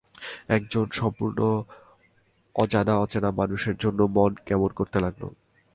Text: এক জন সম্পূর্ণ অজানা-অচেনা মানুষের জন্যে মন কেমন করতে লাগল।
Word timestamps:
এক 0.47 0.61
জন 0.71 0.87
সম্পূর্ণ 0.91 1.39
অজানা-অচেনা 2.55 3.29
মানুষের 3.31 3.75
জন্যে 3.77 4.05
মন 4.09 4.31
কেমন 4.45 4.69
করতে 4.69 4.97
লাগল। 4.99 5.23